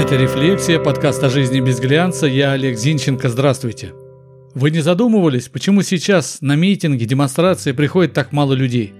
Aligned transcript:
Это 0.00 0.16
«Рефлексия», 0.16 0.78
подкаст 0.78 1.22
о 1.22 1.28
жизни 1.28 1.60
без 1.60 1.78
глянца. 1.78 2.26
Я 2.26 2.52
Олег 2.52 2.78
Зинченко. 2.78 3.28
Здравствуйте. 3.28 3.92
Вы 4.54 4.70
не 4.70 4.80
задумывались, 4.80 5.50
почему 5.50 5.82
сейчас 5.82 6.38
на 6.40 6.56
митинги, 6.56 7.04
демонстрации 7.04 7.72
приходит 7.72 8.14
так 8.14 8.32
мало 8.32 8.54
людей? 8.54 8.94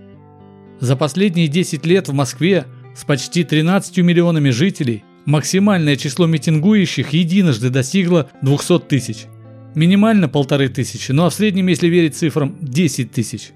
За 0.78 0.96
последние 0.96 1.48
10 1.48 1.86
лет 1.86 2.08
в 2.08 2.12
Москве 2.12 2.66
с 2.94 3.04
почти 3.04 3.44
13 3.44 3.96
миллионами 3.96 4.50
жителей 4.50 5.02
максимальное 5.24 5.96
число 5.96 6.26
митингующих 6.26 7.14
единожды 7.14 7.70
достигло 7.70 8.28
200 8.42 8.80
тысяч. 8.80 9.24
Минимально 9.74 10.28
полторы 10.28 10.68
тысячи, 10.68 11.12
ну 11.12 11.24
а 11.24 11.30
в 11.30 11.34
среднем, 11.34 11.68
если 11.68 11.88
верить 11.88 12.14
цифрам, 12.14 12.58
10 12.60 13.10
тысяч. 13.10 13.52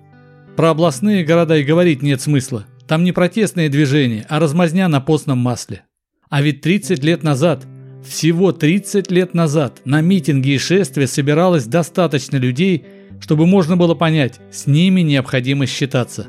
Про 0.57 0.71
областные 0.71 1.25
города 1.25 1.59
и 1.59 1.63
говорить 1.63 2.01
нет 2.01 2.23
смысла. 2.23 2.65
Там 2.89 3.05
не 3.05 3.13
протестные 3.13 3.69
движения, 3.69 4.25
а 4.31 4.39
размазня 4.41 4.89
на 4.89 5.03
постном 5.03 5.41
масле. 5.41 5.83
А 6.35 6.43
ведь 6.43 6.63
30 6.63 7.05
лет 7.05 7.23
назад, 7.23 7.65
всего 8.05 8.51
30 8.51 9.09
лет 9.13 9.35
назад, 9.35 9.81
на 9.85 10.01
митинги 10.01 10.49
и 10.49 10.59
шествия 10.59 11.07
собиралось 11.07 11.67
достаточно 11.67 12.39
людей, 12.39 12.87
чтобы 13.21 13.47
можно 13.47 13.77
было 13.77 13.95
понять, 13.95 14.41
с 14.51 14.67
ними 14.67 15.03
необходимо 15.03 15.67
считаться. 15.67 16.27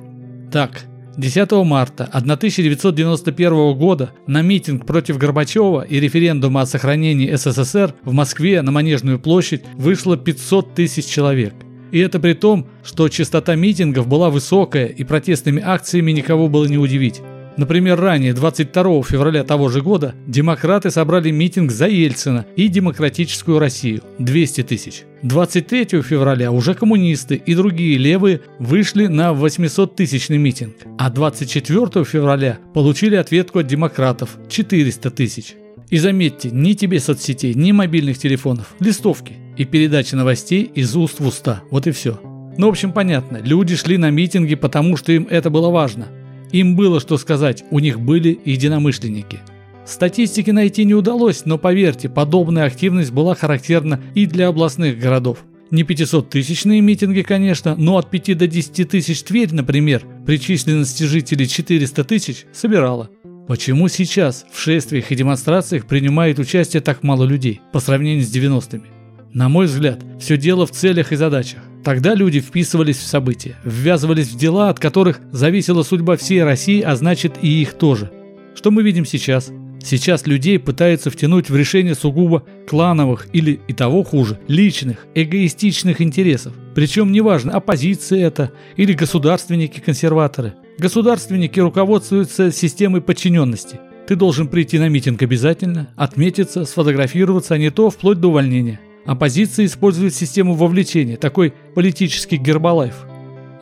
Так, 0.51 0.83
10 1.17 1.51
марта 1.65 2.03
1991 2.03 3.73
года 3.75 4.11
на 4.27 4.43
митинг 4.43 4.85
против 4.85 5.17
Горбачева 5.17 5.81
и 5.81 5.99
референдума 5.99 6.61
о 6.61 6.65
сохранении 6.67 7.35
СССР 7.35 7.95
в 8.03 8.13
Москве 8.13 8.61
на 8.61 8.71
Манежную 8.71 9.17
площадь 9.17 9.63
вышло 9.73 10.17
500 10.17 10.75
тысяч 10.75 11.05
человек. 11.05 11.55
И 11.91 11.97
это 11.97 12.19
при 12.19 12.33
том, 12.33 12.67
что 12.83 13.09
частота 13.09 13.55
митингов 13.55 14.07
была 14.07 14.29
высокая 14.29 14.85
и 14.85 15.03
протестными 15.03 15.63
акциями 15.65 16.11
никого 16.11 16.47
было 16.47 16.65
не 16.65 16.77
удивить. 16.77 17.23
Например, 17.57 17.99
ранее, 17.99 18.33
22 18.33 19.03
февраля 19.03 19.43
того 19.43 19.69
же 19.69 19.81
года, 19.81 20.13
демократы 20.27 20.91
собрали 20.91 21.31
митинг 21.31 21.71
за 21.71 21.87
Ельцина 21.87 22.45
и 22.57 22.67
демократическую 22.67 23.59
Россию– 23.59 24.01
200 24.19 24.63
тысяч. 24.63 25.03
23 25.23 26.01
февраля 26.01 26.51
уже 26.51 26.73
коммунисты 26.73 27.35
и 27.35 27.55
другие 27.55 27.97
левые 27.97 28.41
вышли 28.59 29.07
на 29.07 29.31
800-тысячный 29.31 30.37
митинг, 30.37 30.75
а 30.97 31.09
24 31.09 32.03
февраля 32.03 32.59
получили 32.73 33.15
ответку 33.15 33.59
от 33.59 33.67
демократов– 33.67 34.37
400 34.49 35.09
тысяч. 35.11 35.55
И 35.89 35.97
заметьте, 35.97 36.49
ни 36.51 36.73
тебе 36.73 36.99
соцсетей, 36.99 37.53
ни 37.53 37.71
мобильных 37.71 38.17
телефонов, 38.17 38.73
листовки 38.79 39.33
и 39.55 39.63
передачи 39.63 40.15
новостей 40.15 40.63
из 40.63 40.95
уст 40.95 41.19
в 41.19 41.27
уста. 41.27 41.61
Вот 41.71 41.87
и 41.87 41.91
все. 41.91 42.19
Ну, 42.57 42.67
в 42.67 42.69
общем, 42.71 42.91
понятно, 42.91 43.37
люди 43.37 43.75
шли 43.75 43.97
на 43.97 44.09
митинги, 44.09 44.55
потому 44.55 44.97
что 44.97 45.13
им 45.13 45.25
это 45.29 45.49
было 45.49 45.69
важно– 45.69 46.07
им 46.59 46.75
было 46.75 46.99
что 46.99 47.17
сказать, 47.17 47.63
у 47.69 47.79
них 47.79 47.99
были 47.99 48.39
единомышленники. 48.45 49.39
Статистики 49.85 50.51
найти 50.51 50.85
не 50.85 50.93
удалось, 50.93 51.45
но 51.45 51.57
поверьте, 51.57 52.09
подобная 52.09 52.65
активность 52.65 53.11
была 53.11 53.35
характерна 53.35 53.99
и 54.15 54.25
для 54.25 54.47
областных 54.47 54.97
городов. 54.97 55.39
Не 55.69 55.83
500-тысячные 55.83 56.79
митинги, 56.79 57.21
конечно, 57.21 57.75
но 57.75 57.97
от 57.97 58.09
5 58.09 58.37
до 58.37 58.47
10 58.47 58.89
тысяч 58.89 59.23
Тверь, 59.23 59.53
например, 59.53 60.03
при 60.25 60.37
численности 60.39 61.03
жителей 61.03 61.47
400 61.47 62.03
тысяч, 62.03 62.45
собирала. 62.53 63.09
Почему 63.47 63.87
сейчас 63.89 64.45
в 64.51 64.59
шествиях 64.59 65.11
и 65.11 65.15
демонстрациях 65.15 65.85
принимает 65.85 66.39
участие 66.39 66.81
так 66.81 67.03
мало 67.03 67.25
людей 67.25 67.61
по 67.73 67.79
сравнению 67.79 68.23
с 68.23 68.33
90-ми? 68.33 68.89
На 69.33 69.49
мой 69.49 69.65
взгляд, 69.65 70.03
все 70.19 70.37
дело 70.37 70.65
в 70.65 70.71
целях 70.71 71.11
и 71.11 71.15
задачах. 71.15 71.59
Тогда 71.85 72.15
люди 72.15 72.39
вписывались 72.39 72.97
в 72.97 73.05
события, 73.05 73.57
ввязывались 73.63 74.29
в 74.29 74.37
дела, 74.37 74.69
от 74.71 74.79
которых 74.79 75.19
зависела 75.31 75.83
судьба 75.83 76.17
всей 76.17 76.43
России, 76.43 76.81
а 76.81 76.95
значит 76.95 77.35
и 77.43 77.61
их 77.61 77.75
тоже. 77.75 78.09
Что 78.55 78.71
мы 78.71 78.81
видим 78.81 79.05
сейчас? 79.05 79.51
Сейчас 79.83 80.25
людей 80.25 80.57
пытаются 80.57 81.11
втянуть 81.11 81.51
в 81.51 81.55
решение 81.55 81.93
сугубо 81.93 82.43
клановых 82.67 83.27
или 83.33 83.59
и 83.67 83.73
того 83.73 84.01
хуже, 84.01 84.39
личных, 84.47 85.05
эгоистичных 85.13 86.01
интересов. 86.01 86.53
Причем 86.73 87.11
неважно, 87.11 87.53
оппозиция 87.53 88.25
это 88.25 88.51
или 88.77 88.93
государственники-консерваторы. 88.93 90.55
Государственники 90.79 91.59
руководствуются 91.59 92.51
системой 92.51 93.01
подчиненности. 93.01 93.79
Ты 94.07 94.15
должен 94.15 94.47
прийти 94.47 94.79
на 94.79 94.89
митинг 94.89 95.21
обязательно, 95.21 95.89
отметиться, 95.95 96.65
сфотографироваться, 96.65 97.53
а 97.53 97.59
не 97.59 97.69
то 97.69 97.91
вплоть 97.91 98.19
до 98.19 98.29
увольнения. 98.29 98.79
Оппозиция 99.05 99.65
использует 99.65 100.15
систему 100.15 100.55
вовлечения, 100.55 101.17
такой 101.17 101.53
политический 101.75 102.37
гербалайф. 102.37 103.05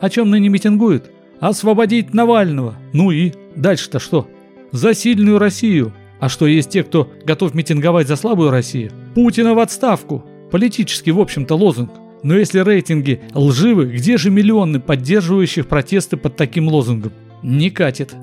О 0.00 0.08
чем 0.08 0.30
ныне 0.30 0.48
митингуют? 0.48 1.10
Освободить 1.40 2.14
Навального. 2.14 2.76
Ну 2.92 3.10
и 3.10 3.32
дальше-то 3.54 3.98
что? 3.98 4.28
За 4.72 4.94
сильную 4.94 5.38
Россию. 5.38 5.92
А 6.20 6.28
что 6.28 6.46
есть 6.46 6.70
те, 6.70 6.82
кто 6.82 7.10
готов 7.24 7.54
митинговать 7.54 8.08
за 8.08 8.16
слабую 8.16 8.50
Россию? 8.50 8.92
Путина 9.14 9.54
в 9.54 9.58
отставку. 9.58 10.24
Политический, 10.50 11.12
в 11.12 11.20
общем-то, 11.20 11.54
лозунг. 11.54 11.90
Но 12.22 12.34
если 12.34 12.60
рейтинги 12.60 13.20
лживы, 13.34 13.86
где 13.86 14.16
же 14.16 14.30
миллионы 14.30 14.80
поддерживающих 14.80 15.66
протесты 15.66 16.16
под 16.16 16.36
таким 16.36 16.68
лозунгом? 16.68 17.12
Не 17.42 17.68
катит. 17.68 18.14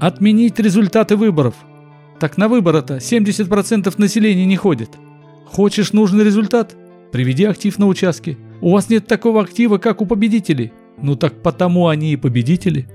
Отменить 0.00 0.58
результаты 0.58 1.16
выборов. 1.16 1.54
Так 2.18 2.36
на 2.36 2.48
выборы-то 2.48 2.96
70% 2.96 3.94
населения 3.98 4.44
не 4.44 4.56
ходит. 4.56 4.90
Хочешь 5.46 5.92
нужный 5.92 6.24
результат? 6.24 6.74
Приведи 7.12 7.44
актив 7.44 7.78
на 7.78 7.86
участке. 7.86 8.36
У 8.60 8.70
вас 8.70 8.88
нет 8.88 9.06
такого 9.06 9.42
актива, 9.42 9.78
как 9.78 10.00
у 10.02 10.06
победителей. 10.06 10.72
Ну 11.00 11.16
так 11.16 11.42
потому 11.42 11.88
они 11.88 12.12
и 12.12 12.16
победители. 12.16 12.88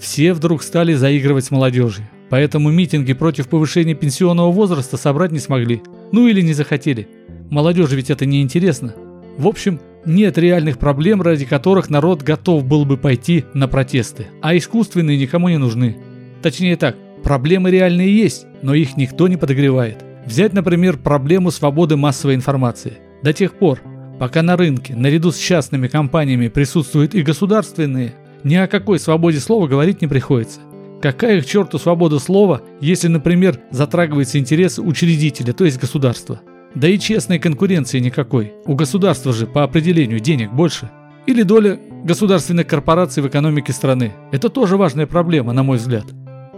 Все 0.00 0.32
вдруг 0.32 0.62
стали 0.62 0.94
заигрывать 0.94 1.44
с 1.44 1.50
молодежью. 1.50 2.08
Поэтому 2.28 2.70
митинги 2.70 3.12
против 3.12 3.48
повышения 3.48 3.94
пенсионного 3.94 4.50
возраста 4.50 4.96
собрать 4.96 5.32
не 5.32 5.38
смогли. 5.38 5.82
Ну 6.12 6.26
или 6.26 6.40
не 6.40 6.54
захотели. 6.54 7.08
Молодежи 7.50 7.94
ведь 7.96 8.10
это 8.10 8.26
не 8.26 8.42
интересно. 8.42 8.94
В 9.36 9.46
общем, 9.46 9.80
нет 10.04 10.38
реальных 10.38 10.78
проблем, 10.78 11.22
ради 11.22 11.44
которых 11.44 11.88
народ 11.88 12.22
готов 12.22 12.64
был 12.64 12.84
бы 12.84 12.96
пойти 12.96 13.44
на 13.54 13.68
протесты. 13.68 14.26
А 14.40 14.56
искусственные 14.56 15.18
никому 15.18 15.48
не 15.48 15.58
нужны. 15.58 15.96
Точнее 16.42 16.76
так, 16.76 16.96
проблемы 17.22 17.70
реальные 17.70 18.16
есть, 18.16 18.46
но 18.62 18.74
их 18.74 18.96
никто 18.96 19.28
не 19.28 19.36
подогревает. 19.36 19.98
Взять, 20.26 20.52
например, 20.52 20.98
проблему 20.98 21.50
свободы 21.50 21.96
массовой 21.96 22.34
информации. 22.34 22.98
До 23.22 23.32
тех 23.32 23.54
пор, 23.54 23.80
пока 24.18 24.42
на 24.42 24.56
рынке 24.56 24.94
наряду 24.94 25.32
с 25.32 25.36
частными 25.36 25.88
компаниями 25.88 26.48
присутствуют 26.48 27.14
и 27.14 27.22
государственные, 27.22 28.14
ни 28.44 28.54
о 28.54 28.68
какой 28.68 28.98
свободе 28.98 29.40
слова 29.40 29.66
говорить 29.66 30.00
не 30.00 30.06
приходится. 30.06 30.60
Какая 31.00 31.40
к 31.42 31.46
черту 31.46 31.78
свобода 31.78 32.20
слова, 32.20 32.62
если, 32.80 33.08
например, 33.08 33.58
затрагиваются 33.72 34.38
интересы 34.38 34.80
учредителя, 34.82 35.52
то 35.52 35.64
есть 35.64 35.80
государства? 35.80 36.40
Да 36.76 36.88
и 36.88 36.98
честной 36.98 37.40
конкуренции 37.40 37.98
никакой. 37.98 38.54
У 38.64 38.74
государства 38.74 39.32
же 39.32 39.46
по 39.46 39.64
определению 39.64 40.20
денег 40.20 40.52
больше. 40.52 40.90
Или 41.26 41.42
доля 41.42 41.78
государственных 42.04 42.68
корпораций 42.68 43.22
в 43.22 43.26
экономике 43.26 43.72
страны. 43.72 44.12
Это 44.30 44.48
тоже 44.48 44.76
важная 44.76 45.06
проблема, 45.06 45.52
на 45.52 45.64
мой 45.64 45.78
взгляд 45.78 46.04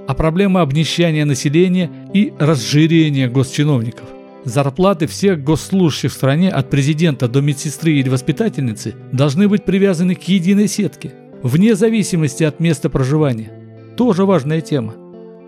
а 0.07 0.15
проблема 0.15 0.61
обнищания 0.61 1.25
населения 1.25 1.91
и 2.13 2.33
разжирения 2.39 3.29
госчиновников. 3.29 4.09
Зарплаты 4.45 5.07
всех 5.07 5.43
госслужащих 5.43 6.13
в 6.13 6.15
стране 6.15 6.51
от 6.51 6.69
президента 6.69 7.29
до 7.29 7.41
медсестры 7.41 7.93
или 7.93 8.11
воспитательницы 8.11 8.95
должны 9.11 9.49
быть 9.49 9.65
привязаны 9.65 10.15
к 10.15 10.23
единой 10.25 10.69
сетке, 10.69 11.13
вне 11.43 11.75
зависимости 11.75 12.45
от 12.45 12.61
места 12.61 12.91
проживания. 12.91 13.51
Тоже 13.97 14.27
важная 14.27 14.61
тема. 14.61 14.95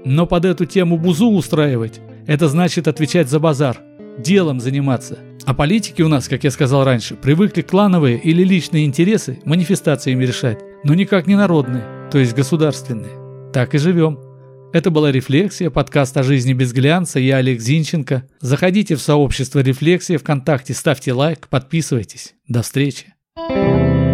Но 0.04 0.26
под 0.26 0.46
эту 0.46 0.64
тему 0.64 0.96
бузу 0.96 1.28
устраивать– 1.28 2.00
это 2.26 2.48
значит 2.48 2.88
отвечать 2.88 3.28
за 3.28 3.38
базар, 3.38 3.78
делом 4.18 4.60
заниматься. 4.60 5.18
А 5.44 5.52
политики 5.52 6.02
у 6.02 6.08
нас, 6.08 6.26
как 6.28 6.44
я 6.44 6.50
сказал 6.50 6.84
раньше, 6.84 7.16
привыкли 7.16 7.62
клановые 7.62 8.18
или 8.18 8.42
личные 8.42 8.86
интересы 8.86 9.40
манифестациями 9.44 10.24
решать, 10.24 10.58
но 10.84 10.94
никак 10.94 11.26
не 11.26 11.36
народные, 11.36 11.84
то 12.10 12.18
есть 12.18 12.34
государственные. 12.34 13.52
Так 13.52 13.74
и 13.74 13.78
живем. 13.78 14.25
Это 14.72 14.90
была 14.90 15.10
«Рефлексия», 15.10 15.70
подкаст 15.70 16.16
о 16.16 16.22
жизни 16.22 16.52
без 16.52 16.72
глянца. 16.72 17.18
Я 17.18 17.36
Олег 17.36 17.60
Зинченко. 17.60 18.28
Заходите 18.40 18.96
в 18.96 19.00
сообщество 19.00 19.60
«Рефлексия» 19.60 20.18
ВКонтакте, 20.18 20.74
ставьте 20.74 21.12
лайк, 21.12 21.48
подписывайтесь. 21.48 22.34
До 22.48 22.62
встречи. 22.62 23.14
thank 23.36 24.00
you 24.00 24.05